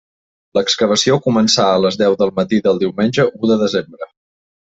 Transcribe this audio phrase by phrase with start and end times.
[0.57, 4.13] L'excavació començà a les deu del matí del diumenge u de desembre.